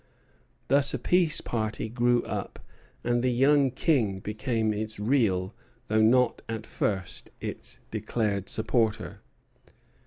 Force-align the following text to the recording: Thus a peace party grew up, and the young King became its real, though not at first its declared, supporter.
Thus 0.67 0.95
a 0.95 0.97
peace 0.97 1.41
party 1.41 1.87
grew 1.87 2.23
up, 2.23 2.57
and 3.03 3.23
the 3.23 3.29
young 3.29 3.69
King 3.69 4.19
became 4.19 4.73
its 4.73 4.97
real, 4.99 5.53
though 5.89 6.01
not 6.01 6.41
at 6.49 6.65
first 6.65 7.29
its 7.39 7.81
declared, 7.91 8.49
supporter. 8.49 9.21